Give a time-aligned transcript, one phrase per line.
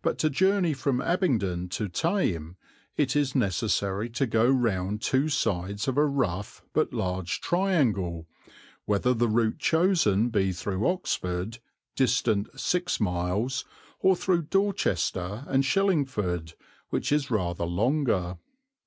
[0.00, 2.56] But to journey from Abingdon to Thame
[2.96, 8.26] it is necessary to go round two sides of a rough but large triangle,
[8.86, 11.58] whether the route chosen be through Oxford,
[11.94, 13.66] distant six miles,
[13.98, 16.54] or through Dorchester and Shillingford,
[16.88, 18.38] which is rather longer.